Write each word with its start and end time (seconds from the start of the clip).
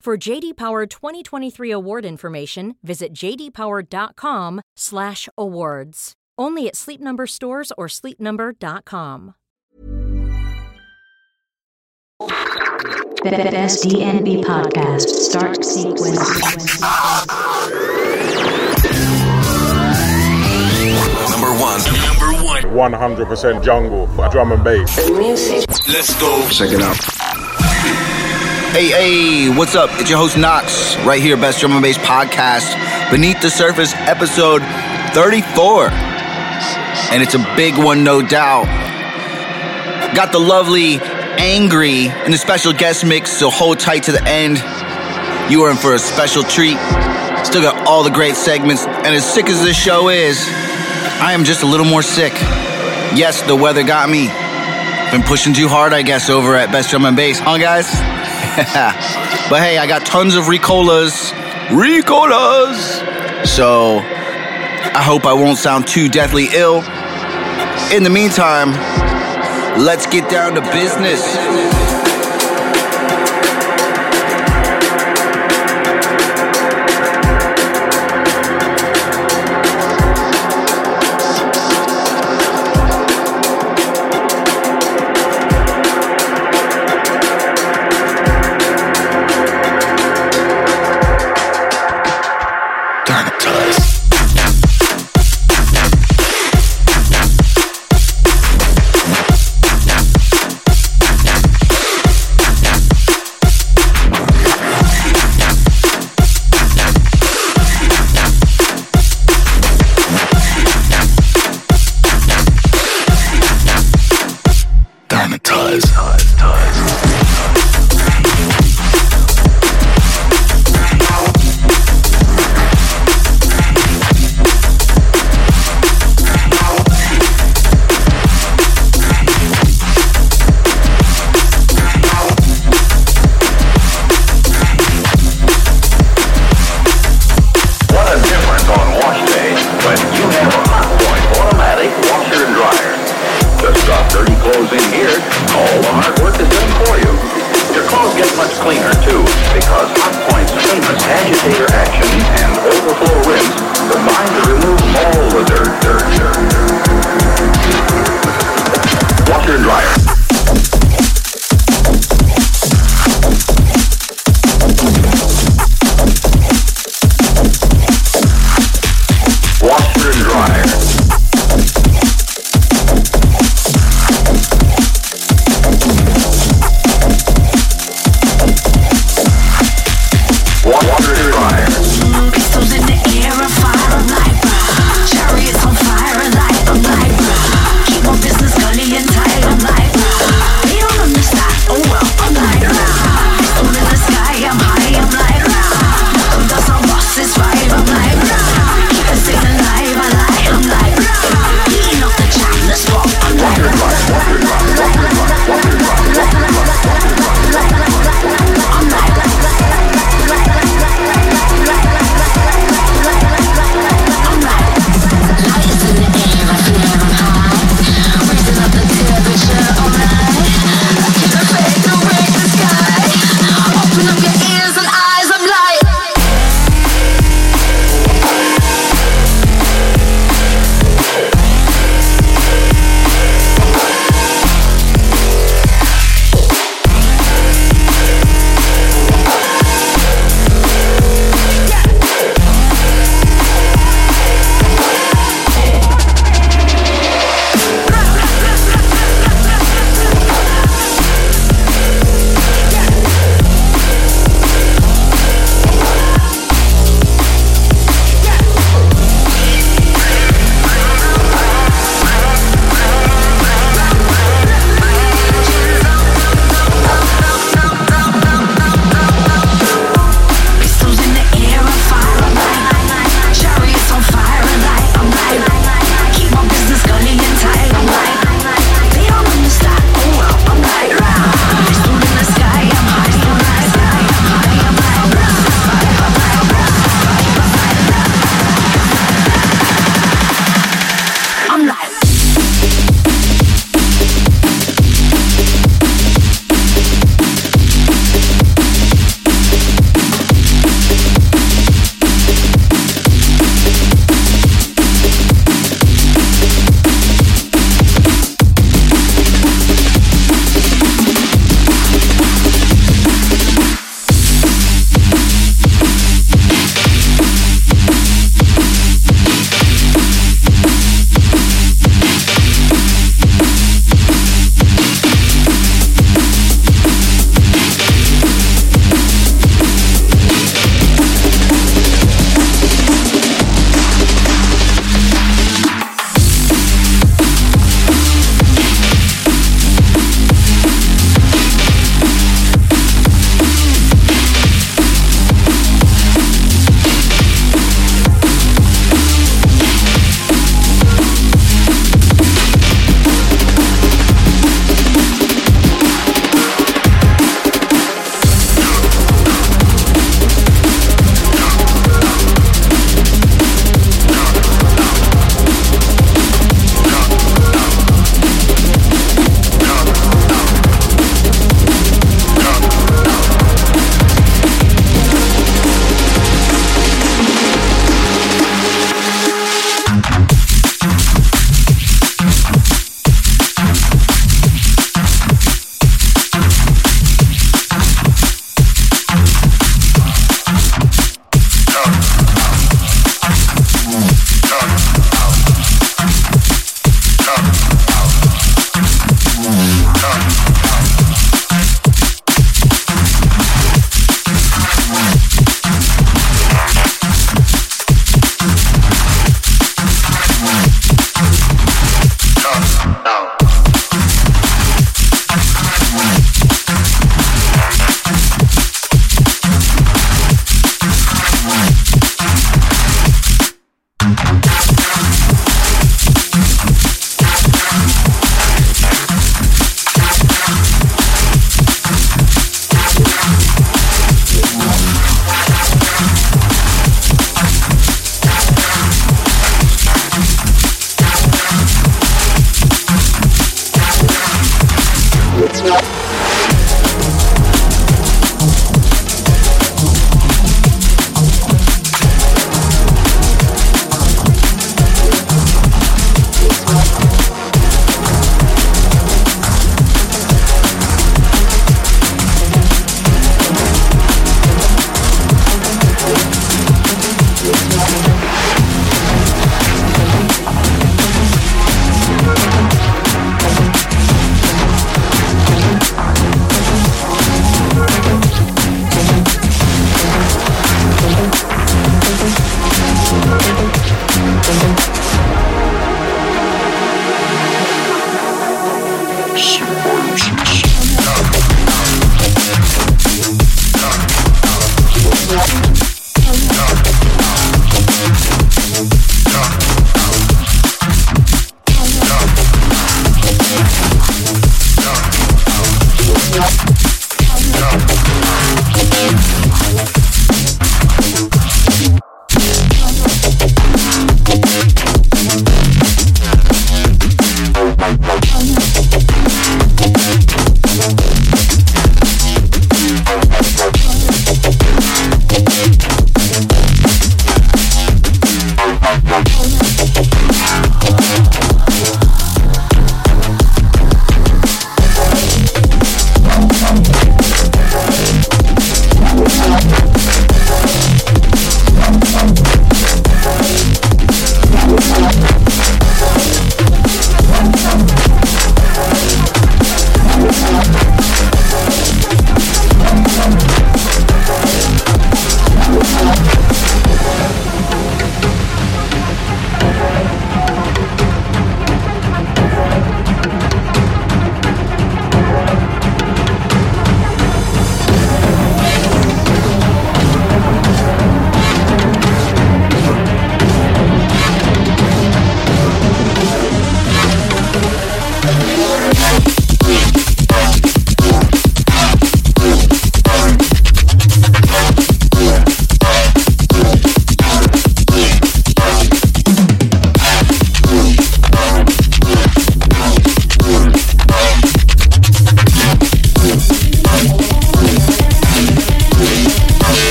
For 0.00 0.16
JD 0.16 0.56
Power 0.56 0.86
2023 0.86 1.72
award 1.72 2.04
information, 2.04 2.76
visit 2.84 3.12
jdpower.com/awards. 3.12 6.12
Only 6.38 6.68
at 6.68 6.76
Sleep 6.76 7.00
Number 7.00 7.26
stores 7.26 7.72
or 7.76 7.88
sleepnumber.com. 7.88 9.34
Best 13.24 13.82
DNB 13.84 14.44
podcast 14.44 15.08
start 15.08 15.64
sequence. 15.64 16.38
Number 21.28 21.50
one. 21.60 21.80
Number 22.06 22.30
one. 22.44 22.62
100% 23.26 23.64
jungle, 23.64 24.06
drum 24.30 24.52
and 24.52 24.62
bass. 24.62 24.94
The 24.94 25.10
music. 25.18 25.64
Let's 25.88 26.14
go. 26.20 26.48
Check 26.50 26.70
it 26.70 26.80
out. 26.80 26.96
Hey, 28.72 28.88
hey, 28.90 29.48
what's 29.48 29.74
up? 29.74 29.90
It's 29.94 30.10
your 30.10 30.18
host 30.18 30.36
Knox, 30.36 30.94
right 30.98 31.20
here, 31.20 31.36
Best 31.36 31.58
Drum 31.60 31.72
and 31.72 31.82
Bass 31.82 31.96
Podcast, 31.98 32.70
Beneath 33.10 33.40
the 33.40 33.50
Surface, 33.50 33.92
episode 33.94 34.62
34. 35.14 35.88
And 37.10 37.22
it's 37.22 37.34
a 37.34 37.38
big 37.56 37.76
one, 37.78 38.04
no 38.04 38.20
doubt. 38.20 38.66
Got 40.14 40.32
the 40.32 40.38
lovely 40.38 40.98
Angry 41.00 42.08
and 42.08 42.32
the 42.32 42.38
special 42.38 42.72
guest 42.72 43.04
mix, 43.04 43.32
so 43.32 43.48
hold 43.48 43.80
tight 43.80 44.04
to 44.04 44.12
the 44.12 44.22
end. 44.28 44.58
You 45.50 45.62
are 45.62 45.70
in 45.70 45.76
for 45.76 45.94
a 45.94 45.98
special 45.98 46.42
treat. 46.42 46.76
Still 47.44 47.62
got 47.62 47.88
all 47.88 48.04
the 48.04 48.10
great 48.10 48.36
segments, 48.36 48.84
and 48.86 49.06
as 49.06 49.24
sick 49.24 49.46
as 49.46 49.62
this 49.62 49.76
show 49.76 50.08
is, 50.08 50.46
I 51.20 51.32
am 51.32 51.44
just 51.44 51.62
a 51.62 51.66
little 51.66 51.86
more 51.86 52.02
sick. 52.02 52.34
Yes, 53.16 53.40
the 53.42 53.56
weather 53.56 53.82
got 53.82 54.10
me. 54.10 54.28
Been 55.10 55.22
pushing 55.26 55.54
too 55.54 55.68
hard, 55.68 55.94
I 55.94 56.02
guess, 56.02 56.28
over 56.28 56.54
at 56.54 56.70
Best 56.70 56.90
Drum 56.90 57.06
and 57.06 57.16
Bass, 57.16 57.38
huh, 57.38 57.56
guys? 57.56 58.17
but 59.50 59.62
hey, 59.62 59.78
I 59.78 59.86
got 59.86 60.04
tons 60.04 60.34
of 60.34 60.46
Ricolas. 60.46 61.30
Ricolas! 61.68 63.46
So, 63.46 63.98
I 63.98 65.00
hope 65.00 65.26
I 65.26 65.32
won't 65.32 65.58
sound 65.58 65.86
too 65.86 66.08
deathly 66.08 66.48
ill. 66.52 66.78
In 67.92 68.02
the 68.02 68.10
meantime, 68.10 68.72
let's 69.80 70.06
get 70.06 70.28
down 70.28 70.54
to 70.54 70.60
business. 70.72 71.87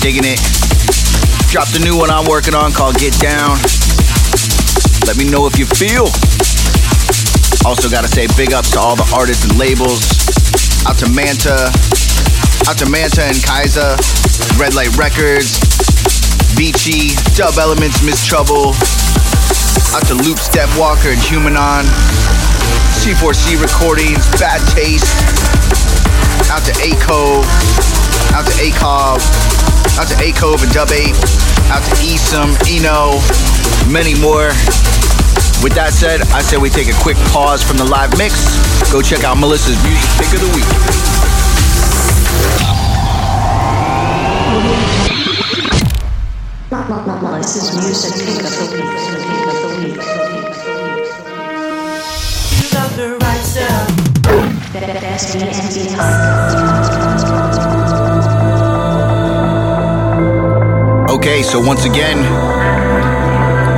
Digging 0.00 0.24
it. 0.24 0.40
Dropped 1.52 1.76
a 1.76 1.82
new 1.84 1.92
one 1.92 2.08
I'm 2.08 2.24
working 2.24 2.56
on 2.56 2.72
called 2.72 2.96
Get 2.96 3.12
Down. 3.20 3.60
Let 5.04 5.20
me 5.20 5.28
know 5.28 5.44
if 5.44 5.60
you 5.60 5.68
feel. 5.68 6.08
Also, 7.68 7.92
gotta 7.92 8.08
say 8.08 8.24
big 8.40 8.56
ups 8.56 8.72
to 8.72 8.80
all 8.80 8.96
the 8.96 9.04
artists 9.12 9.44
and 9.44 9.60
labels. 9.60 10.00
Out 10.88 10.96
to 11.04 11.08
Manta, 11.12 11.68
out 12.64 12.80
to 12.80 12.88
Manta 12.88 13.28
and 13.28 13.36
Kaiser, 13.44 13.92
Red 14.56 14.72
Light 14.72 14.88
Records, 14.96 15.60
Beachy, 16.56 17.12
Dub 17.36 17.60
Elements, 17.60 18.00
Miss 18.00 18.24
Trouble. 18.24 18.72
Out 19.92 20.08
to 20.08 20.16
Loop 20.16 20.40
Stepwalker 20.40 21.12
and 21.12 21.20
Humanon, 21.20 21.84
C4C 23.04 23.60
Recordings, 23.60 24.24
Bad 24.40 24.64
Taste. 24.72 25.12
Out 26.48 26.64
to 26.64 26.72
ACO, 26.80 27.44
out 28.32 28.48
to 28.48 28.54
ACOB, 28.64 29.20
out 29.98 30.08
to 30.08 30.14
ACOB 30.20 30.62
and 30.62 30.72
Dub 30.72 30.90
8, 30.90 31.08
out 31.72 31.82
to 31.82 31.94
Esom, 32.04 32.54
Eno, 32.68 33.18
many 33.92 34.14
more. 34.20 34.52
With 35.62 35.74
that 35.74 35.92
said, 35.92 36.22
I 36.32 36.40
say 36.42 36.56
we 36.56 36.70
take 36.70 36.88
a 36.88 36.96
quick 37.02 37.16
pause 37.32 37.62
from 37.62 37.76
the 37.76 37.84
live 37.84 38.16
mix. 38.16 38.32
Go 38.92 39.02
check 39.02 39.24
out 39.24 39.36
Melissa's 39.36 39.76
music 39.84 40.08
pick 40.16 40.32
of 40.32 40.40
the 40.40 40.50
week. 40.56 40.68
Melissa's 46.70 47.76
music 47.76 48.12
pick 48.24 48.44
of 48.44 48.52
the 48.56 48.66
week. 48.72 48.88
Pick 48.88 49.44
of 49.52 49.58
the 49.60 49.70
week. 49.78 50.00
Be- 54.72 54.80
Best 55.00 55.36
DNB 55.36 56.19
so 61.50 61.58
once 61.58 61.82
again, 61.82 62.22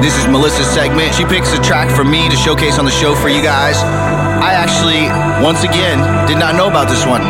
this 0.05 0.13
is 0.21 0.29
Melissa's 0.29 0.69
segment. 0.69 1.15
She 1.15 1.25
picks 1.25 1.57
a 1.57 1.61
track 1.65 1.89
for 1.89 2.05
me 2.05 2.29
to 2.29 2.37
showcase 2.37 2.79
on 2.79 2.85
the 2.85 2.93
show 2.93 3.15
for 3.17 3.33
you 3.33 3.41
guys. 3.41 3.81
I 4.45 4.53
actually, 4.53 5.09
once 5.41 5.65
again, 5.65 5.97
did 6.29 6.37
not 6.37 6.53
know 6.53 6.69
about 6.69 6.93
this 6.93 7.09
one. 7.09 7.25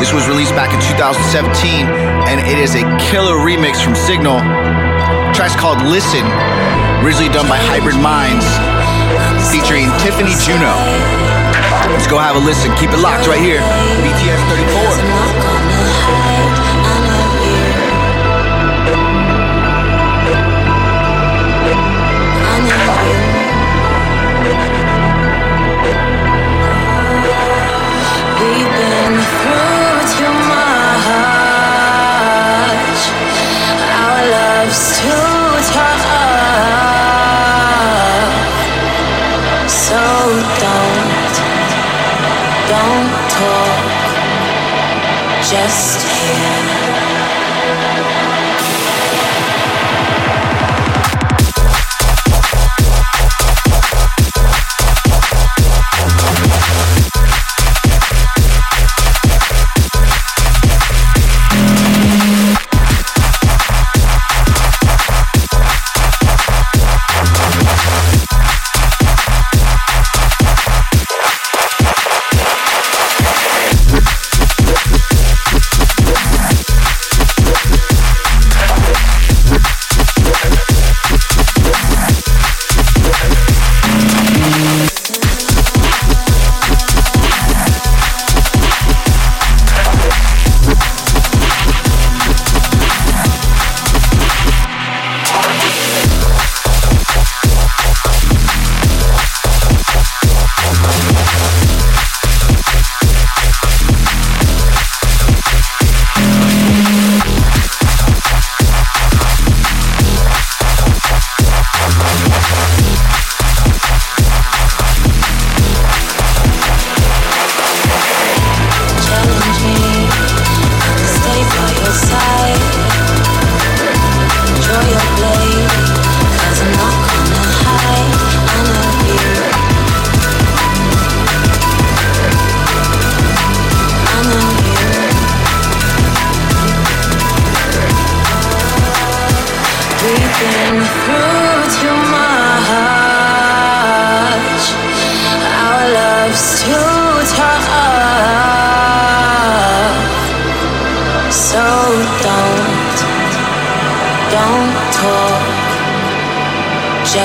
This 0.00 0.08
was 0.16 0.24
released 0.32 0.56
back 0.56 0.72
in 0.72 0.80
2017, 0.96 1.84
and 2.24 2.40
it 2.40 2.56
is 2.56 2.72
a 2.72 2.80
killer 3.12 3.36
remix 3.36 3.84
from 3.84 3.92
Signal. 3.92 4.40
The 4.40 5.36
track's 5.36 5.60
called 5.60 5.84
Listen, 5.84 6.24
originally 7.04 7.28
done 7.28 7.44
by 7.44 7.60
Hybrid 7.60 8.00
Minds, 8.00 8.48
featuring 9.52 9.92
Tiffani 10.00 10.32
Juno. 10.40 10.72
Let's 11.92 12.08
go 12.08 12.16
have 12.16 12.36
a 12.36 12.40
listen. 12.40 12.72
Keep 12.80 12.96
it 12.96 13.00
locked 13.04 13.28
right 13.28 13.44
here. 13.44 13.60
BTS 14.00 14.40
34. 15.28 15.31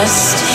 Just 0.07 0.46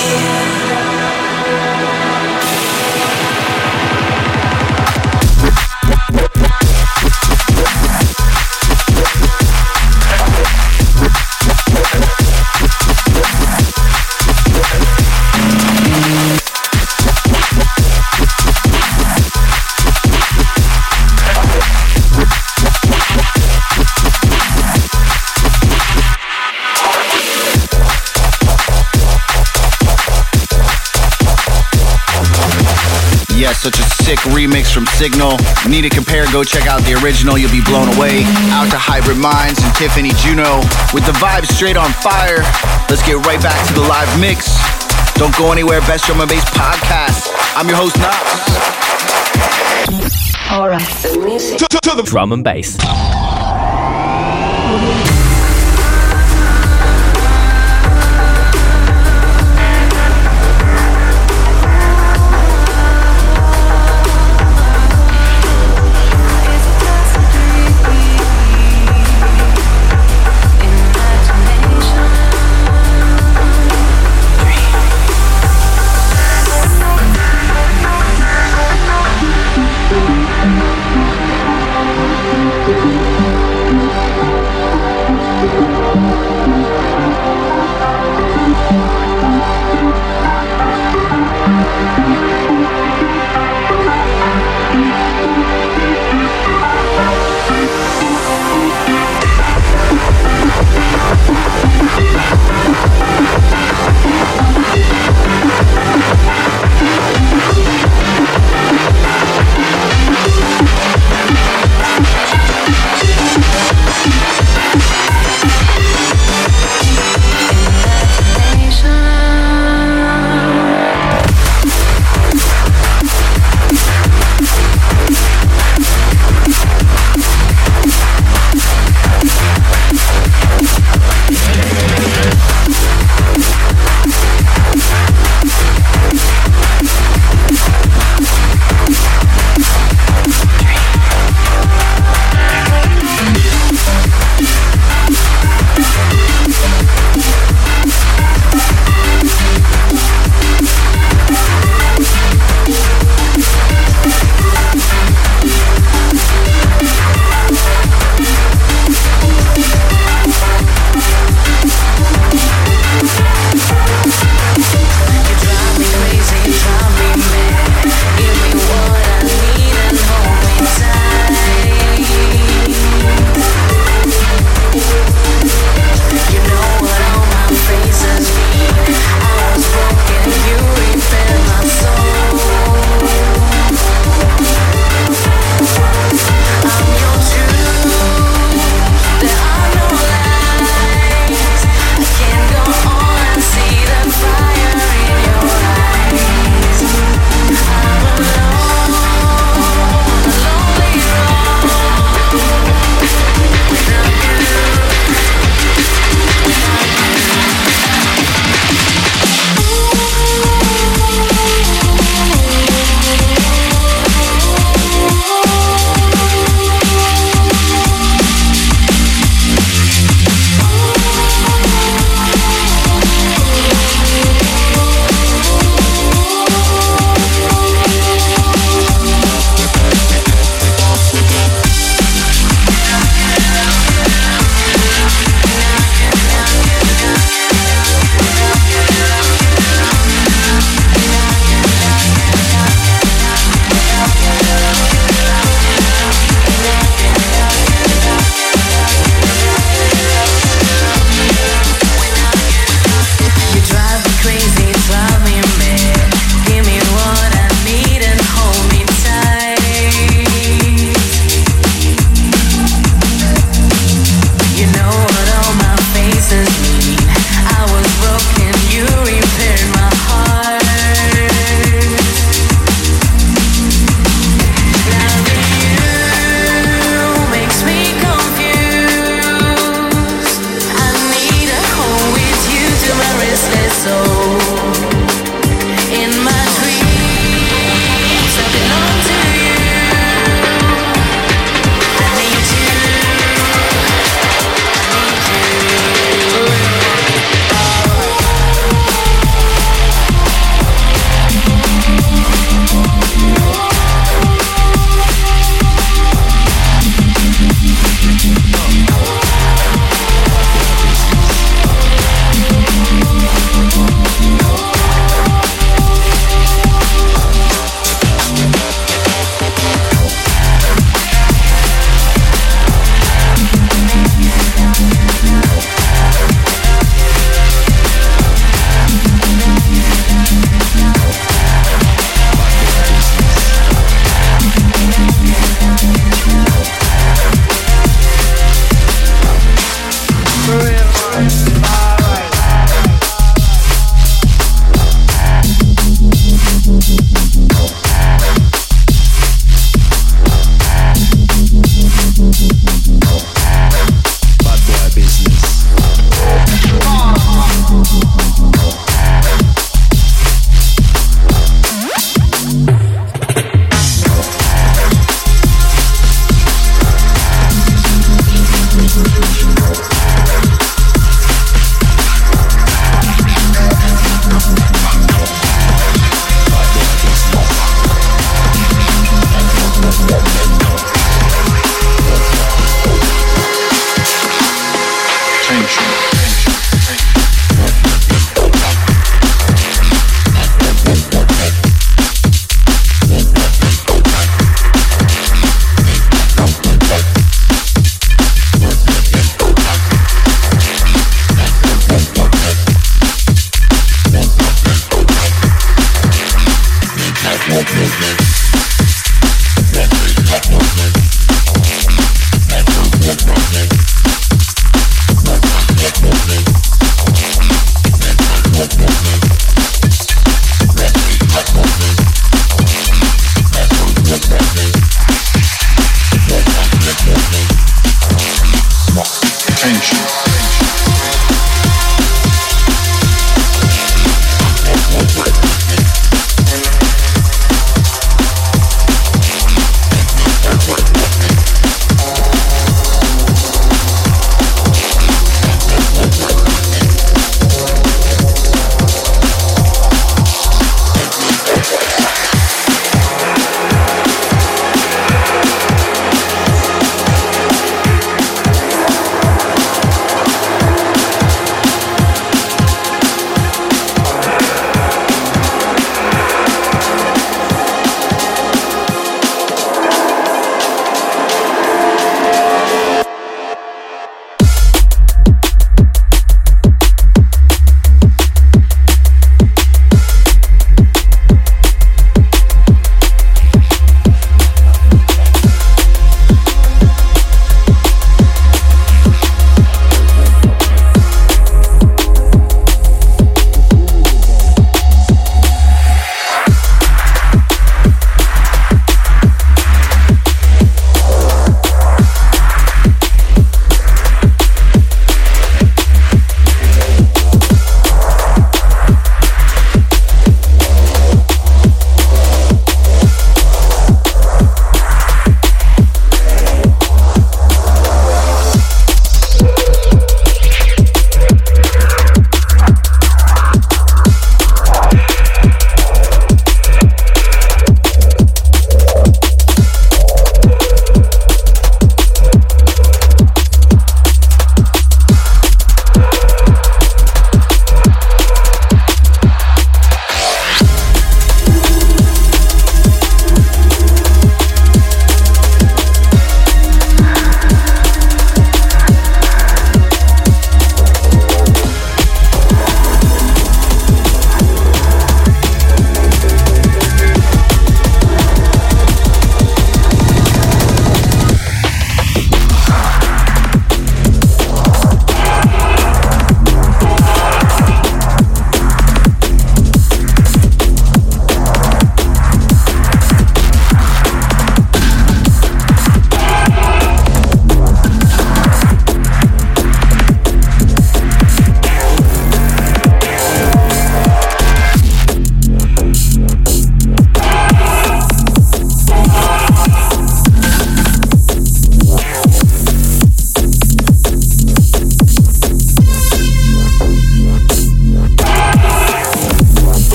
remix 34.46 34.72
from 34.72 34.86
Signal. 34.86 35.38
Need 35.68 35.82
to 35.82 35.88
compare, 35.88 36.26
go 36.32 36.42
check 36.42 36.66
out 36.66 36.82
the 36.82 36.98
original, 37.02 37.38
you'll 37.38 37.50
be 37.50 37.62
blown 37.62 37.86
away. 37.94 38.24
Out 38.50 38.70
to 38.70 38.78
Hybrid 38.78 39.18
Minds 39.18 39.62
and 39.62 39.72
Tiffani 39.74 40.10
Juno 40.18 40.58
with 40.90 41.06
the 41.06 41.14
vibes 41.22 41.46
straight 41.54 41.76
on 41.76 41.90
fire. 42.02 42.42
Let's 42.90 43.06
get 43.06 43.22
right 43.26 43.40
back 43.40 43.58
to 43.68 43.74
the 43.74 43.86
live 43.86 44.10
mix. 44.18 44.58
Don't 45.14 45.34
go 45.36 45.52
anywhere, 45.52 45.80
Best 45.82 46.06
Drum 46.06 46.20
and 46.20 46.28
Bass 46.28 46.44
Podcast. 46.50 47.30
I'm 47.54 47.68
your 47.68 47.76
host, 47.76 47.94
Knox. 48.02 48.18
Alright, 50.50 50.88
the 51.02 51.22
music. 51.24 51.58
Drum 52.04 52.32
and 52.32 52.42
bass. 52.42 52.76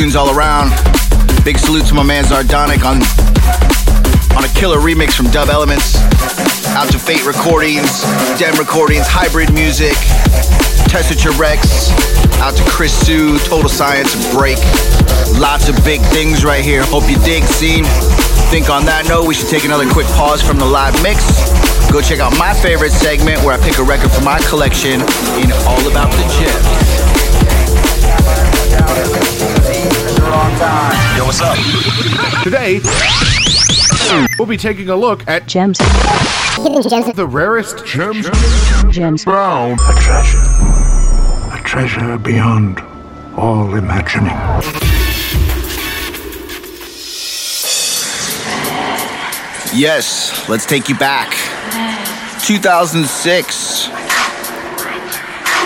Tunes 0.00 0.16
all 0.16 0.34
around. 0.34 0.72
Big 1.44 1.58
salute 1.58 1.84
to 1.84 1.92
my 1.92 2.02
man 2.02 2.24
Zardonic 2.24 2.84
on 2.88 3.04
on 4.34 4.44
a 4.48 4.52
killer 4.56 4.78
remix 4.78 5.12
from 5.12 5.26
Dub 5.28 5.50
Elements. 5.50 6.00
Out 6.72 6.90
to 6.92 6.98
Fate 6.98 7.26
Recordings, 7.26 8.00
Dem 8.38 8.54
Recordings, 8.56 9.04
Hybrid 9.06 9.52
Music, 9.52 9.92
Tessiture 10.88 11.36
Rex. 11.38 11.90
Out 12.40 12.56
to 12.56 12.64
Chris 12.70 12.96
Sue, 12.96 13.36
Total 13.40 13.68
Science, 13.68 14.16
Break. 14.32 14.56
Lots 15.36 15.68
of 15.68 15.76
big 15.84 16.00
things 16.08 16.46
right 16.46 16.64
here. 16.64 16.82
Hope 16.84 17.04
you 17.10 17.18
dig, 17.20 17.44
scene. 17.44 17.84
Think 18.48 18.70
on 18.70 18.86
that 18.86 19.04
note, 19.06 19.28
we 19.28 19.34
should 19.34 19.48
take 19.48 19.66
another 19.66 19.84
quick 19.90 20.06
pause 20.16 20.40
from 20.40 20.58
the 20.58 20.64
live 20.64 20.96
mix. 21.02 21.20
Go 21.92 22.00
check 22.00 22.20
out 22.20 22.32
my 22.38 22.54
favorite 22.54 22.92
segment 22.92 23.44
where 23.44 23.52
I 23.52 23.60
pick 23.60 23.76
a 23.76 23.84
record 23.84 24.12
from 24.12 24.24
my 24.24 24.40
collection 24.48 25.04
in 25.36 25.52
All 25.68 25.84
About 25.84 26.08
the 26.16 26.24
Gym. 26.40 26.80
Yo, 30.30 31.24
what's 31.24 31.40
up? 31.40 31.58
Today, 32.44 32.78
we'll 34.38 34.46
be 34.46 34.56
taking 34.56 34.88
a 34.88 34.94
look 34.94 35.26
at 35.26 35.48
Gems. 35.48 35.78
the 35.78 37.26
rarest 37.28 37.84
gems 37.84 38.30
Gems. 38.94 39.24
Found 39.24 39.80
A 39.80 39.92
treasure. 39.94 40.38
A 40.38 41.60
treasure 41.64 42.16
beyond 42.18 42.78
all 43.36 43.74
imagining. 43.74 44.30
Yes, 49.74 50.48
let's 50.48 50.64
take 50.64 50.88
you 50.88 50.96
back. 50.96 51.30
2006. 52.46 53.88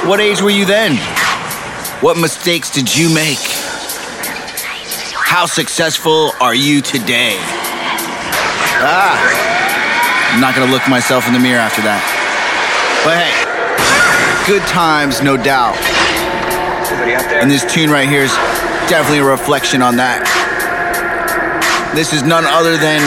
What 0.06 0.20
age 0.20 0.40
were 0.40 0.48
you 0.48 0.64
then? 0.64 0.96
What 2.00 2.16
mistakes 2.16 2.70
did 2.70 2.96
you 2.96 3.14
make? 3.14 3.53
How 5.34 5.46
successful 5.46 6.30
are 6.40 6.54
you 6.54 6.80
today? 6.80 7.34
Ah, 8.78 9.18
I'm 10.30 10.38
not 10.38 10.54
gonna 10.54 10.70
look 10.70 10.86
myself 10.86 11.26
in 11.26 11.34
the 11.34 11.42
mirror 11.42 11.58
after 11.58 11.82
that. 11.82 11.98
But 13.02 13.18
hey, 13.18 13.34
good 14.46 14.62
times, 14.70 15.26
no 15.26 15.34
doubt. 15.34 15.74
And 17.42 17.50
this 17.50 17.66
tune 17.66 17.90
right 17.90 18.06
here 18.06 18.22
is 18.22 18.30
definitely 18.86 19.26
a 19.26 19.26
reflection 19.26 19.82
on 19.82 19.98
that. 19.98 20.22
This 21.98 22.14
is 22.14 22.22
none 22.22 22.46
other 22.46 22.78
than 22.78 23.02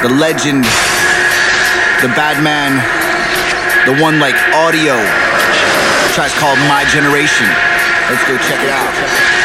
the 0.00 0.08
legend, 0.16 0.64
the 2.00 2.08
bad 2.16 2.40
man, 2.40 2.72
the 3.84 4.00
one 4.00 4.16
like 4.16 4.40
audio. 4.56 4.96
Track's 6.16 6.32
called 6.40 6.56
My 6.72 6.88
Generation. 6.88 7.52
Let's 8.08 8.24
go 8.24 8.32
check 8.48 8.64
it 8.64 8.72
out. 8.72 9.37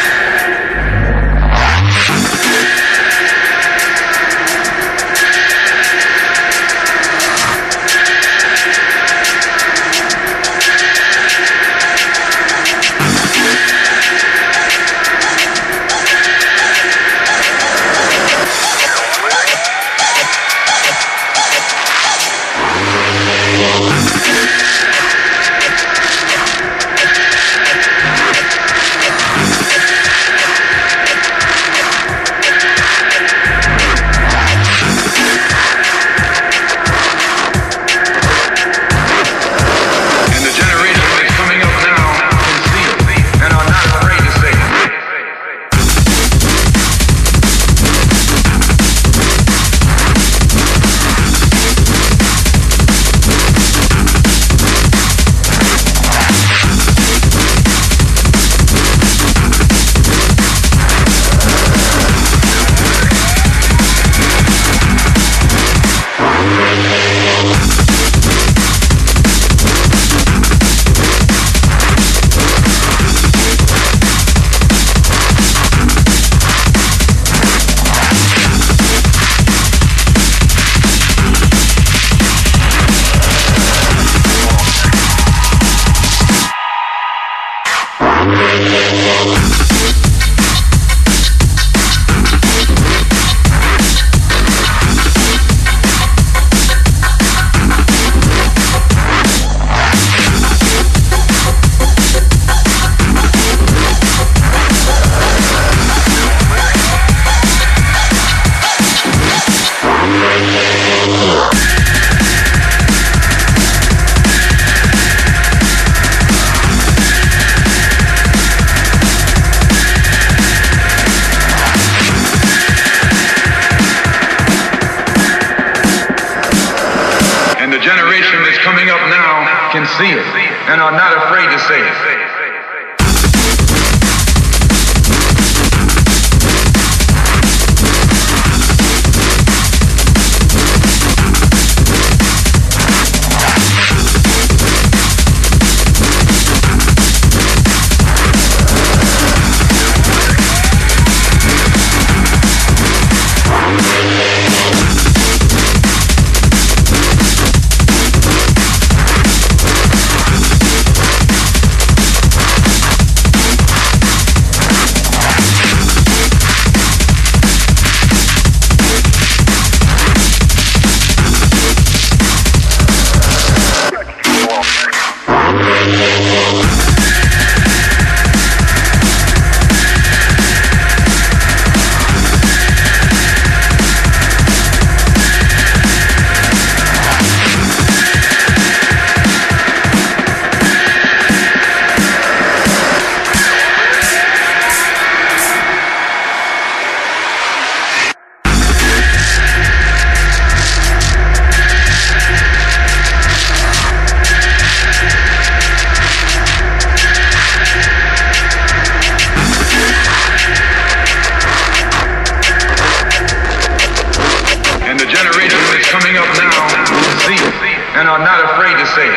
And 218.03 218.11
are 218.11 218.19
not 218.19 218.43
afraid 218.51 218.75
to 218.75 218.85
say 218.85 219.07
it. 219.07 219.15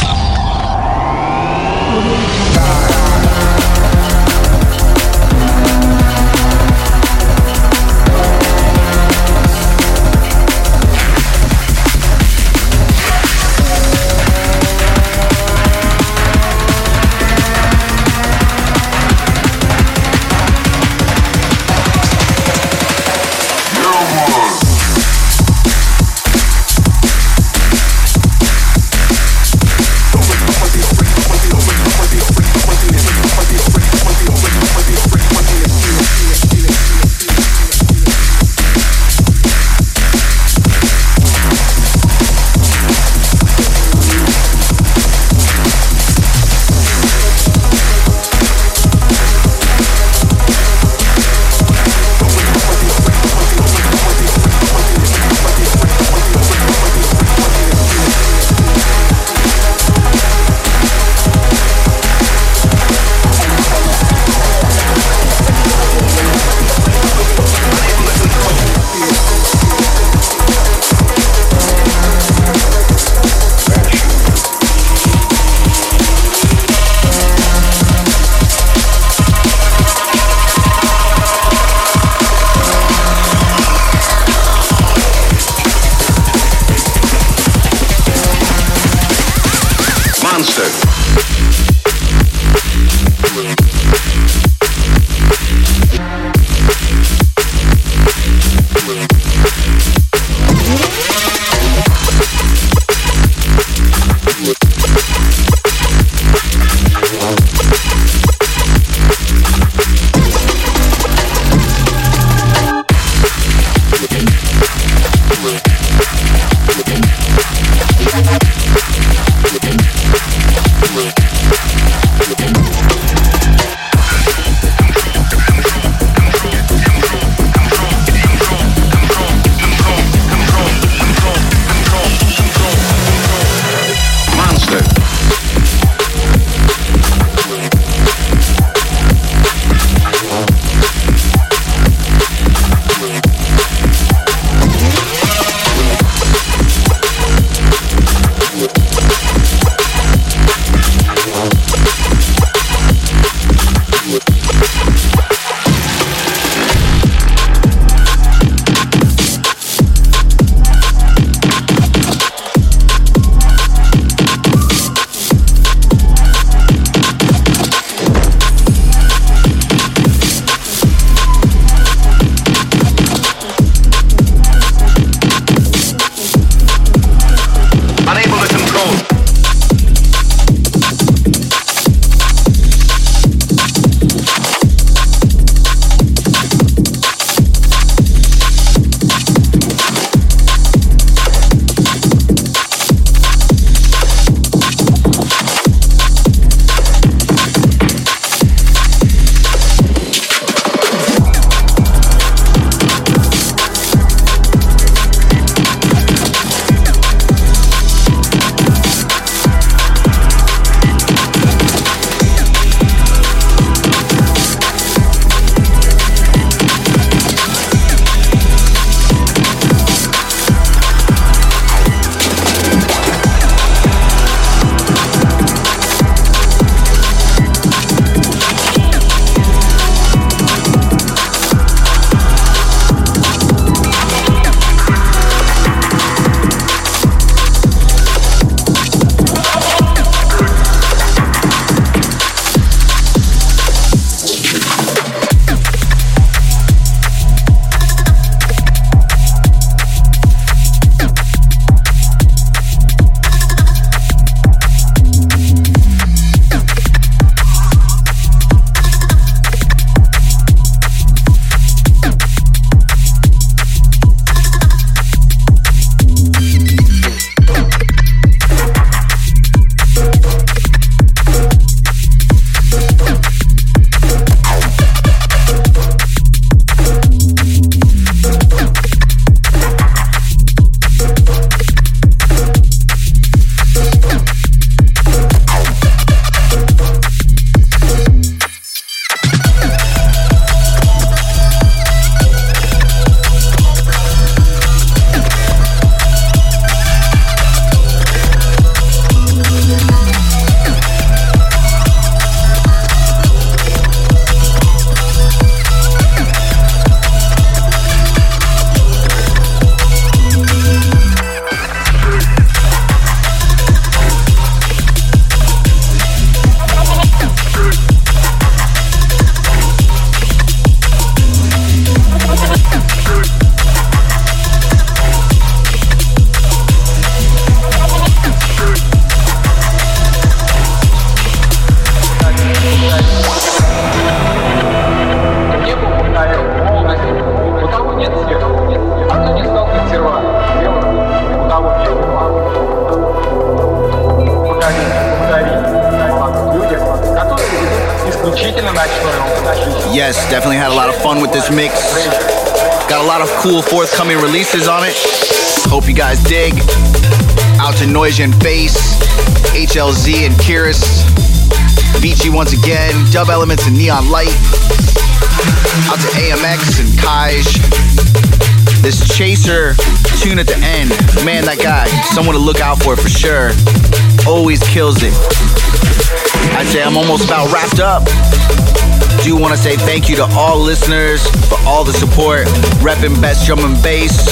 Best 383.13 383.45
Drum 383.47 383.59
and 383.59 383.83
Bass, 383.83 384.25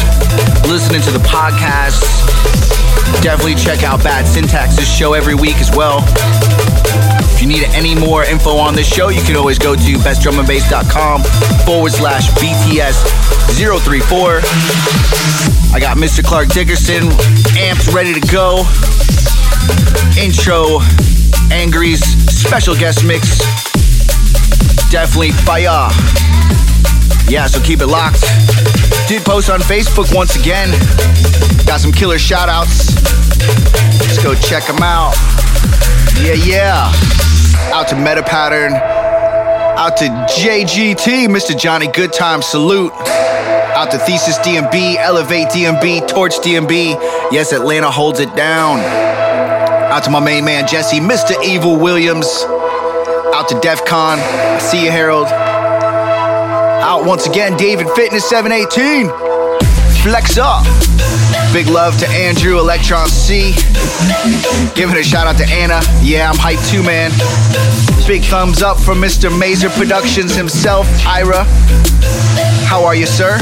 listening 0.66 1.02
to 1.02 1.10
the 1.10 1.18
podcast. 1.18 2.00
Definitely 3.20 3.54
check 3.54 3.82
out 3.82 4.02
Bad 4.02 4.24
Syntax's 4.24 4.88
show 4.88 5.12
every 5.12 5.34
week 5.34 5.56
as 5.56 5.70
well. 5.76 5.98
If 7.34 7.42
you 7.42 7.48
need 7.48 7.64
any 7.74 7.94
more 7.94 8.24
info 8.24 8.56
on 8.56 8.74
this 8.74 8.86
show, 8.88 9.10
you 9.10 9.20
can 9.20 9.36
always 9.36 9.58
go 9.58 9.74
to 9.74 9.92
bestdrumandbass.com 10.00 11.22
forward 11.66 11.92
slash 11.92 12.30
BTS 12.40 13.04
034. 13.60 14.40
I 15.74 15.78
got 15.78 15.98
Mr. 15.98 16.24
Clark 16.24 16.48
Dickerson 16.48 17.10
amped 17.60 17.92
ready 17.92 18.14
to 18.18 18.20
go. 18.32 18.64
Intro, 20.18 20.78
Anngree's 21.52 22.00
special 22.32 22.74
guest 22.74 23.04
mix. 23.04 23.38
Definitely 24.90 25.32
fire. 25.32 26.31
Yeah, 27.32 27.46
so 27.46 27.62
keep 27.62 27.80
it 27.80 27.86
locked. 27.86 28.20
Did 29.08 29.24
post 29.24 29.48
on 29.48 29.60
Facebook 29.60 30.14
once 30.14 30.36
again. 30.36 30.68
Got 31.64 31.80
some 31.80 31.90
killer 31.90 32.18
shout 32.18 32.50
outs. 32.50 32.94
Let's 34.00 34.22
go 34.22 34.34
check 34.34 34.66
them 34.66 34.82
out. 34.82 35.14
Yeah, 36.20 36.34
yeah. 36.34 36.92
Out 37.72 37.88
to 37.88 37.96
Meta 37.96 38.22
Pattern. 38.22 38.74
Out 38.74 39.96
to 39.96 40.04
JGT, 40.04 41.28
Mr. 41.28 41.58
Johnny 41.58 41.86
Goodtime, 41.86 42.44
salute. 42.44 42.92
Out 42.92 43.90
to 43.92 43.98
Thesis 43.98 44.36
DNB, 44.40 44.96
Elevate 44.96 45.48
DNB, 45.48 46.06
Torch 46.06 46.34
DNB. 46.34 46.92
Yes, 47.32 47.54
Atlanta 47.54 47.90
holds 47.90 48.20
it 48.20 48.36
down. 48.36 48.78
Out 48.80 50.04
to 50.04 50.10
my 50.10 50.20
main 50.20 50.44
man 50.44 50.68
Jesse, 50.68 51.00
Mr. 51.00 51.42
Evil 51.42 51.78
Williams. 51.78 52.26
Out 53.34 53.48
to 53.48 53.58
DEF 53.60 53.86
CON. 53.86 54.18
See 54.60 54.84
you, 54.84 54.90
Harold. 54.90 55.28
Out 56.82 57.06
once 57.06 57.28
again, 57.28 57.56
David 57.56 57.88
Fitness 57.90 58.28
718. 58.28 59.06
Flex 60.02 60.36
up. 60.36 60.64
Big 61.52 61.68
love 61.68 61.96
to 61.98 62.08
Andrew 62.08 62.58
Electron 62.58 63.06
C. 63.06 63.54
Giving 64.74 64.96
a 64.96 65.02
shout 65.04 65.28
out 65.28 65.36
to 65.38 65.46
Anna. 65.48 65.80
Yeah, 66.02 66.28
I'm 66.28 66.34
hyped 66.34 66.68
too, 66.72 66.82
man. 66.82 67.12
Big 68.08 68.24
thumbs 68.24 68.62
up 68.62 68.80
from 68.80 69.00
Mr. 69.00 69.30
Mazer 69.38 69.70
Productions 69.70 70.34
himself, 70.34 70.88
Ira. 71.06 71.44
How 72.66 72.84
are 72.84 72.96
you, 72.96 73.06
sir? 73.06 73.38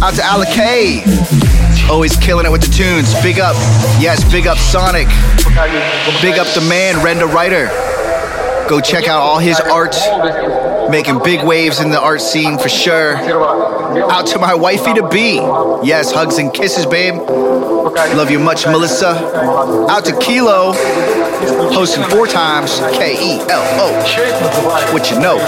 Out 0.00 0.14
to 0.14 0.24
Alec 0.24 0.48
K. 0.48 1.02
Always 1.90 2.16
killing 2.16 2.46
it 2.46 2.50
with 2.50 2.62
the 2.62 2.72
tunes. 2.72 3.12
Big 3.22 3.38
up. 3.38 3.54
Yes, 4.00 4.24
big 4.32 4.46
up 4.46 4.56
Sonic. 4.56 5.08
Big 6.22 6.38
up 6.38 6.46
the 6.54 6.64
man, 6.70 6.94
Renda 7.04 7.30
Writer. 7.30 7.68
Go 8.66 8.80
check 8.80 9.08
out 9.08 9.20
all 9.20 9.38
his 9.38 9.60
art. 9.60 9.94
Making 10.90 11.22
big 11.22 11.44
waves 11.44 11.80
in 11.80 11.90
the 11.90 12.00
art 12.00 12.20
scene 12.20 12.58
for 12.58 12.68
sure. 12.68 13.16
Out 14.10 14.26
to 14.28 14.38
my 14.38 14.54
wifey 14.54 14.94
to 14.94 15.06
be. 15.08 15.34
Yes, 15.86 16.12
hugs 16.12 16.38
and 16.38 16.52
kisses, 16.52 16.86
babe. 16.86 17.14
Love 17.14 18.30
you 18.30 18.38
much, 18.38 18.66
Melissa. 18.66 19.10
Out 19.90 20.04
to 20.06 20.12
Kelo. 20.12 20.74
Hosting 21.72 22.04
four 22.04 22.26
times. 22.26 22.78
K 22.96 23.14
E 23.14 23.40
L 23.48 23.62
O. 23.80 24.92
What 24.92 25.10
you 25.10 25.18
know. 25.20 25.38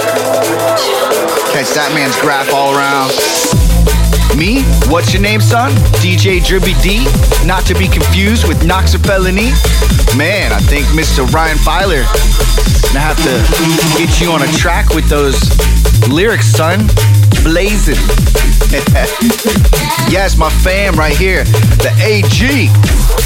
Catch 1.53 1.71
that 1.75 1.91
man's 1.95 2.19
graph 2.21 2.53
all 2.53 2.75
around. 2.75 3.70
Me? 4.37 4.63
What's 4.89 5.13
your 5.13 5.23
name, 5.23 5.41
son? 5.41 5.73
DJ 6.03 6.41
Dribby 6.41 6.81
D? 6.83 7.05
Not 7.47 7.67
to 7.67 7.75
be 7.75 7.89
confused 7.89 8.47
with 8.47 8.65
Knox 8.65 8.95
or 8.95 8.99
Felony? 9.01 9.51
Man, 10.17 10.53
I 10.53 10.61
think 10.61 10.87
Mr. 10.89 11.31
Ryan 11.33 11.59
Filer 11.59 12.05
gonna 12.93 13.07
have 13.07 13.17
to 13.19 13.99
get 13.99 14.21
you 14.21 14.33
on 14.33 14.43
a 14.43 14.53
track 14.59 14.95
with 14.95 15.09
those 15.09 15.39
lyrics, 16.09 16.47
son. 16.47 16.87
Blazing. 17.45 17.95
yes, 20.11 20.37
my 20.37 20.51
fam 20.51 20.95
right 20.97 21.17
here. 21.17 21.45
The 21.45 21.93
AG. 22.03 22.69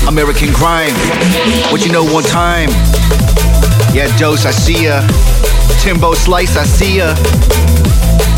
American 0.07 0.53
Grime. 0.53 0.93
What 1.73 1.85
you 1.87 1.93
know 1.93 2.05
one 2.05 2.25
time? 2.25 2.69
Yeah, 3.95 4.15
Dose, 4.19 4.45
I 4.45 4.51
see 4.51 4.85
ya. 4.85 5.01
Timbo 5.81 6.13
Slice, 6.13 6.57
I 6.57 6.65
see 6.65 6.99
ya. 6.99 7.15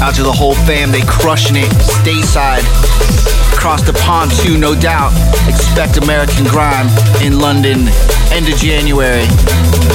Out 0.00 0.14
to 0.16 0.22
the 0.22 0.32
whole 0.32 0.54
fam, 0.54 0.90
they 0.90 1.02
crushing 1.02 1.56
it. 1.56 1.70
Stateside. 1.80 2.64
Across 3.56 3.82
the 3.82 3.94
pond 4.04 4.30
too, 4.30 4.58
no 4.58 4.74
doubt. 4.74 5.12
Expect 5.48 5.96
American 5.96 6.44
Grime 6.44 6.86
in 7.22 7.38
London, 7.38 7.88
end 8.30 8.48
of 8.48 8.56
January. 8.56 9.26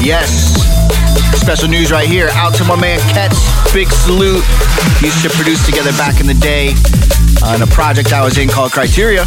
Yes. 0.01 0.57
Special 1.39 1.69
news 1.69 1.91
right 1.91 2.07
here. 2.07 2.29
Out 2.33 2.53
to 2.55 2.63
my 2.65 2.75
man 2.75 2.99
Ketz. 2.99 3.39
Big 3.73 3.89
salute. 3.89 4.43
Used 5.01 5.21
to 5.23 5.29
produce 5.29 5.65
together 5.65 5.91
back 5.93 6.19
in 6.19 6.27
the 6.27 6.35
day 6.35 6.73
on 7.45 7.61
a 7.61 7.67
project 7.67 8.13
I 8.13 8.23
was 8.23 8.37
in 8.37 8.49
called 8.49 8.71
Criteria. 8.71 9.25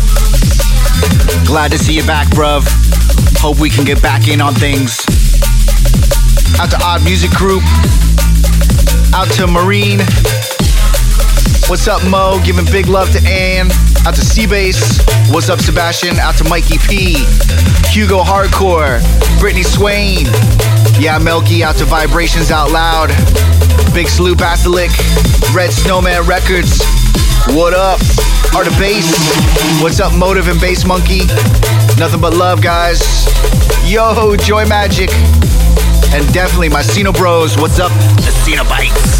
Glad 1.46 1.70
to 1.72 1.78
see 1.78 1.94
you 1.94 2.06
back, 2.06 2.28
bruv. 2.28 2.66
Hope 3.38 3.58
we 3.58 3.70
can 3.70 3.84
get 3.84 4.02
back 4.02 4.28
in 4.28 4.40
on 4.40 4.54
things. 4.54 5.04
Out 6.60 6.70
to 6.70 6.78
Odd 6.82 7.04
Music 7.04 7.30
Group. 7.30 7.62
Out 9.14 9.30
to 9.32 9.46
Marine. 9.46 10.00
What's 11.66 11.88
up, 11.88 12.04
Mo? 12.08 12.40
Giving 12.44 12.66
big 12.66 12.88
love 12.88 13.10
to 13.12 13.26
Ann. 13.26 13.70
Out 14.06 14.14
to 14.16 14.20
Seabase. 14.20 15.00
What's 15.32 15.48
up, 15.48 15.60
Sebastian? 15.60 16.18
Out 16.18 16.36
to 16.36 16.44
Mikey 16.44 16.76
P. 16.78 17.14
Hugo 17.88 18.22
Hardcore. 18.22 19.00
Brittany 19.40 19.62
Swain. 19.62 20.26
Yeah, 21.00 21.18
Melky. 21.18 21.64
Out 21.64 21.76
to 21.76 21.86
Vibrations 21.86 22.50
Out 22.50 22.70
Loud. 22.70 23.08
Big 23.94 24.08
salute, 24.08 24.36
Basilic. 24.36 24.90
Red 25.54 25.72
Snowman 25.72 26.26
Records. 26.26 26.84
What 27.48 27.72
up? 27.72 27.98
Art 28.54 28.66
of 28.66 28.78
Bass. 28.78 29.08
What's 29.82 30.00
up, 30.00 30.14
Motive 30.14 30.48
and 30.48 30.60
Bass 30.60 30.84
Monkey? 30.84 31.24
Nothing 31.98 32.20
but 32.20 32.34
love, 32.34 32.60
guys. 32.60 33.00
Yo, 33.90 34.36
Joy 34.36 34.66
Magic. 34.66 35.10
And 36.14 36.32
definitely 36.32 36.68
my 36.68 36.80
Cena 36.80 37.10
Bros. 37.10 37.56
What's 37.58 37.80
up? 37.80 37.90
The 37.90 38.30
Cena 38.44 38.62
Bites. 38.62 39.18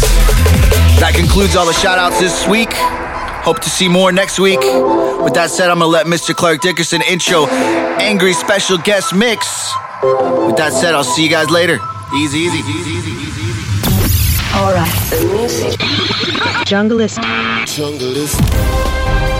That 1.01 1.11
concludes 1.13 1.57
all 1.57 1.65
the 1.65 1.73
shout 1.73 1.99
outs 1.99 2.21
this 2.21 2.47
week. 2.47 2.69
Hope 2.71 3.59
to 3.59 3.69
see 3.69 3.89
more 3.89 4.13
next 4.13 4.39
week. 4.39 4.61
With 4.61 5.33
that 5.33 5.49
said, 5.49 5.69
I'm 5.69 5.79
gonna 5.79 5.91
let 5.91 6.05
Mr. 6.05 6.33
Clark 6.33 6.61
Dickerson 6.61 7.01
intro 7.01 7.47
Anngree 7.99 8.33
Special 8.33 8.77
Guest 8.77 9.13
Mix. 9.13 9.45
With 10.03 10.55
that 10.55 10.71
said, 10.71 10.95
I'll 10.95 11.03
see 11.03 11.23
you 11.23 11.29
guys 11.29 11.49
later. 11.49 11.79
Easy, 12.15 12.39
easy, 12.39 12.59
easy, 12.59 12.91
easy, 12.91 13.11
easy, 13.11 13.41
easy. 13.41 14.55
Alright, 14.55 14.95
the 15.11 15.35
music. 15.35 15.77
Junglist. 16.63 17.19
Junglist. 17.67 19.34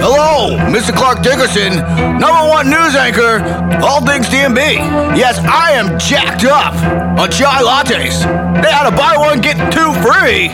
Hello, 0.00 0.56
Mr. 0.70 0.94
Clark 0.94 1.22
Dickerson, 1.22 1.74
number 2.22 2.48
one 2.48 2.70
news 2.70 2.94
anchor, 2.94 3.42
all 3.82 4.04
things 4.06 4.28
DNB. 4.28 4.78
Yes, 5.18 5.38
I 5.42 5.72
am 5.72 5.98
jacked 5.98 6.44
up 6.44 6.72
on 7.18 7.28
chai 7.30 7.62
lattes. 7.62 8.22
They 8.62 8.70
had 8.70 8.86
a 8.86 8.94
buy 8.94 9.16
one, 9.18 9.40
get 9.40 9.56
two 9.72 9.92
free. 9.98 10.46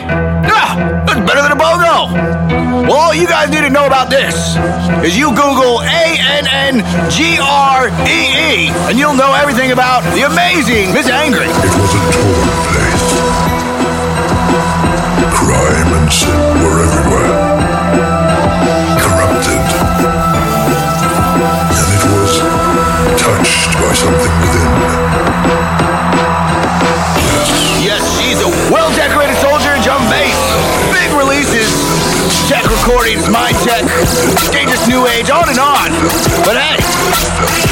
Yeah, 0.49 1.05
that's 1.05 1.21
better 1.29 1.43
than 1.43 1.51
a 1.51 1.55
BOGO. 1.55 2.89
Well, 2.89 2.97
all 2.97 3.13
you 3.13 3.27
guys 3.27 3.49
need 3.51 3.61
to 3.61 3.69
know 3.69 3.85
about 3.85 4.09
this 4.09 4.57
is 5.05 5.15
you 5.17 5.29
Google 5.29 5.81
A-N-N-G-R-E-E, 5.81 6.81
and 8.89 8.97
you'll 8.97 9.13
know 9.15 9.33
everything 9.33 9.71
about 9.71 10.01
the 10.15 10.23
amazing 10.25 10.91
Miss 10.91 11.07
Anngree. 11.07 11.45
It 11.45 11.73
was 11.77 11.93
a 11.93 12.01
torn 12.17 12.49
place. 12.65 13.05
Crime 15.37 15.93
and 16.01 16.11
sin 16.11 16.63
were 16.65 16.81
everywhere. 16.83 17.54
Touched 23.25 23.73
by 23.81 23.89
something 23.97 24.33
within. 24.37 24.69
Yes, 27.81 28.05
she's 28.21 28.37
a 28.45 28.49
well-decorated 28.69 29.33
soldier 29.41 29.73
in 29.73 29.81
drum 29.81 30.05
bass. 30.13 30.37
Big 30.93 31.09
releases, 31.17 31.73
tech 32.45 32.69
recordings, 32.69 33.25
mind 33.25 33.57
tech, 33.65 33.81
dangerous 34.53 34.85
new 34.85 35.09
age, 35.09 35.33
on 35.33 35.49
and 35.49 35.57
on. 35.57 35.89
But 36.45 36.61
hey, 36.61 36.77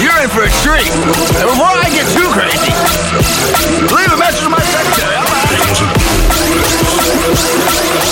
You're 0.02 0.18
in 0.26 0.30
for 0.34 0.42
a 0.42 0.50
treat. 0.66 0.90
And 1.38 1.46
before 1.46 1.70
I 1.70 1.86
get 1.94 2.10
too 2.18 2.26
crazy, 2.34 2.74
leave 3.94 4.10
a 4.10 4.18
message 4.18 4.42
to 4.42 4.50
my 4.50 4.58
secretary. 4.58 5.14
I'm 5.22 5.30
out. 7.94 8.03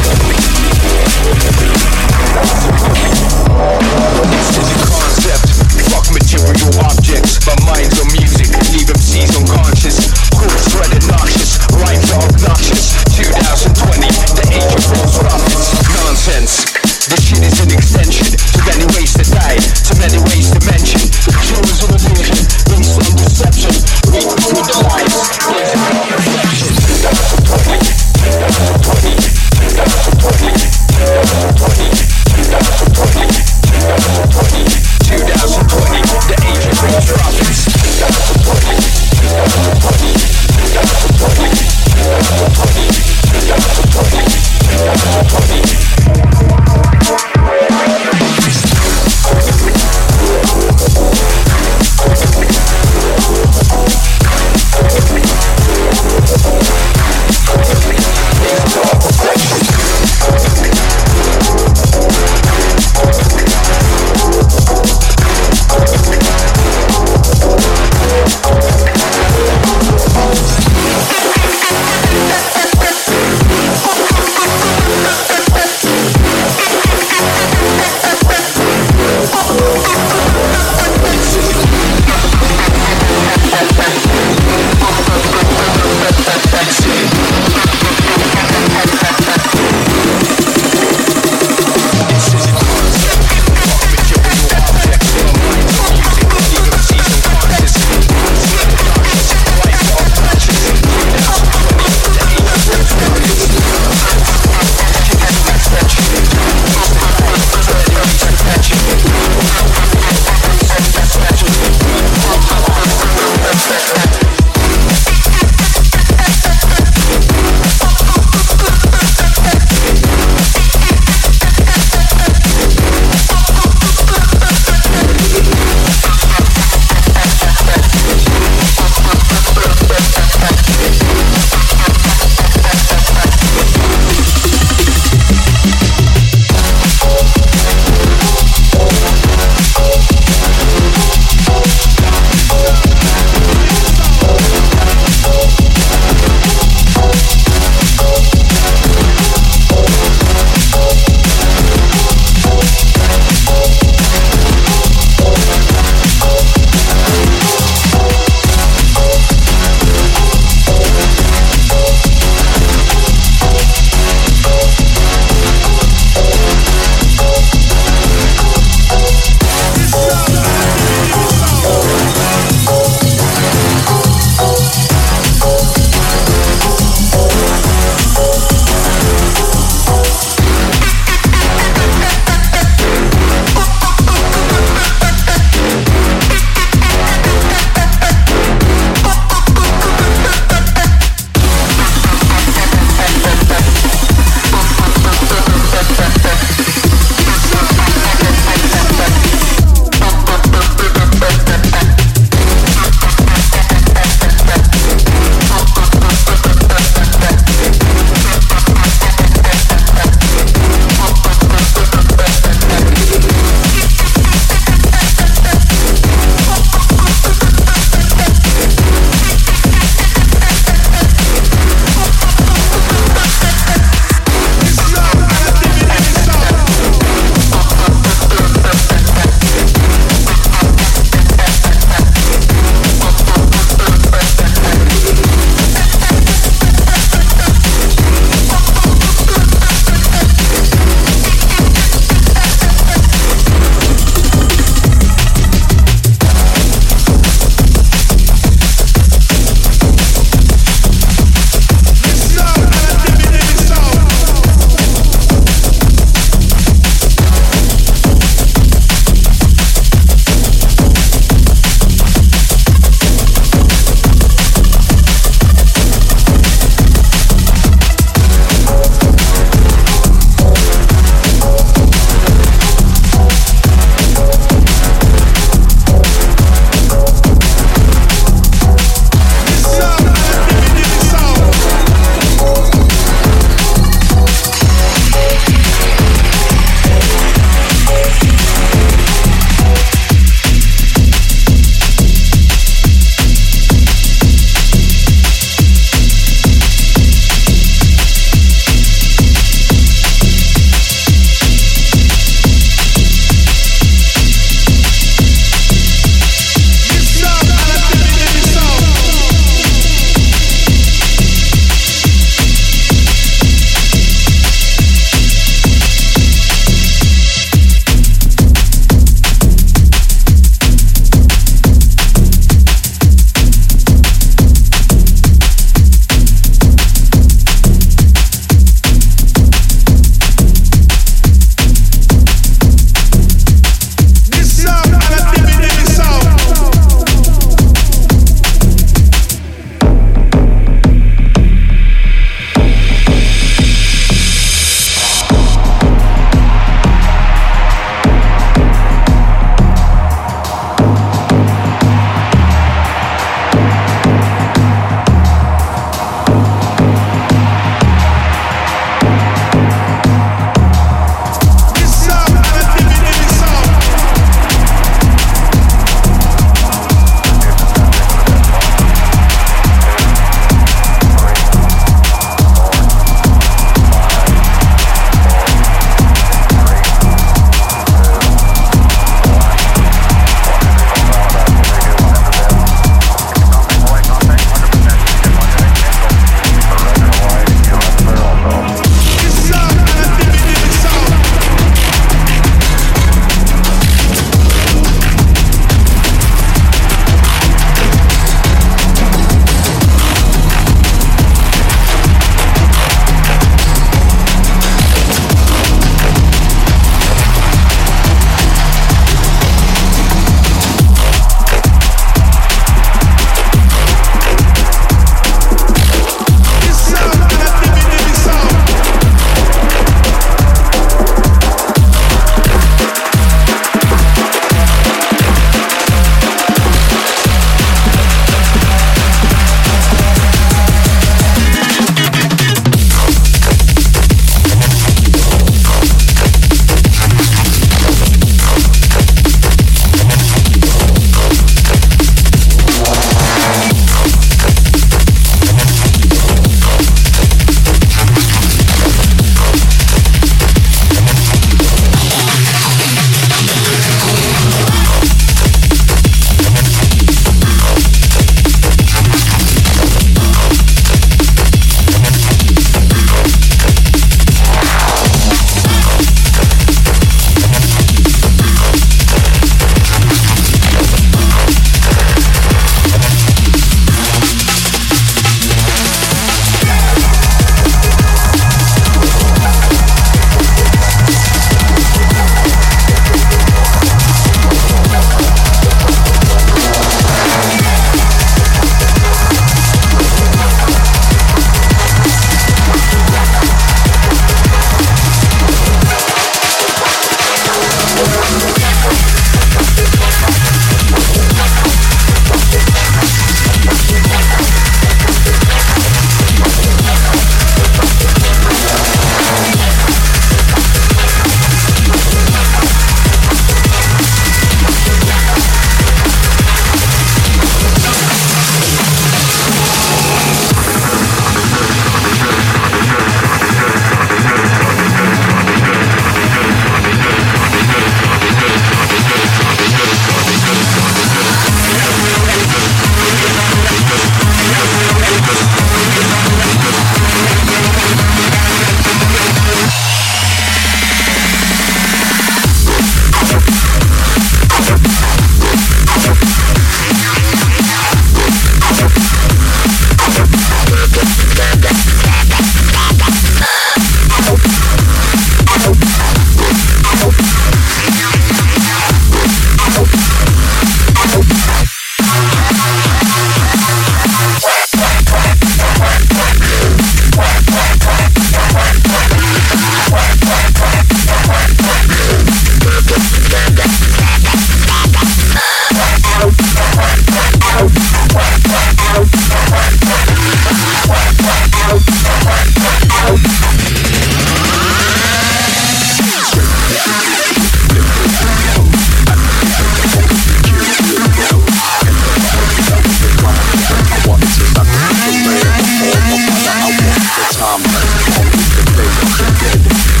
dead. 599.41 600.00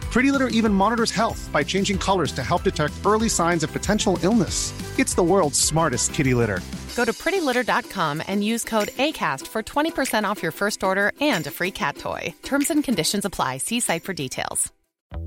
Pretty 0.11 0.29
Litter 0.29 0.49
even 0.49 0.73
monitors 0.73 1.11
health 1.11 1.49
by 1.53 1.63
changing 1.63 1.97
colors 1.97 2.33
to 2.33 2.43
help 2.43 2.63
detect 2.63 2.93
early 3.05 3.29
signs 3.29 3.63
of 3.63 3.71
potential 3.71 4.19
illness. 4.23 4.73
It's 4.99 5.13
the 5.13 5.23
world's 5.23 5.57
smartest 5.57 6.13
kitty 6.13 6.33
litter. 6.33 6.59
Go 6.97 7.05
to 7.05 7.13
prettylitter.com 7.13 8.21
and 8.27 8.43
use 8.43 8.65
code 8.65 8.89
ACAST 8.89 9.47
for 9.47 9.63
20% 9.63 10.25
off 10.25 10.43
your 10.43 10.51
first 10.51 10.83
order 10.83 11.13
and 11.21 11.47
a 11.47 11.51
free 11.51 11.71
cat 11.71 11.97
toy. 11.97 12.33
Terms 12.43 12.69
and 12.69 12.83
conditions 12.83 13.23
apply. 13.23 13.57
See 13.59 13.79
site 13.79 14.03
for 14.03 14.13
details. 14.13 14.69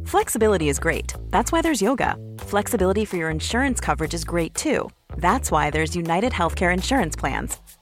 Flexibility 0.04 0.68
is 0.68 0.78
great. 0.78 1.14
That's 1.30 1.50
why 1.50 1.62
there's 1.62 1.80
yoga. 1.80 2.16
Flexibility 2.40 3.06
for 3.06 3.16
your 3.16 3.30
insurance 3.30 3.80
coverage 3.80 4.12
is 4.12 4.24
great 4.24 4.54
too. 4.54 4.90
That's 5.16 5.50
why 5.50 5.70
there's 5.70 5.96
United 5.96 6.32
Healthcare 6.32 6.74
Insurance 6.74 7.16
Plans. 7.16 7.58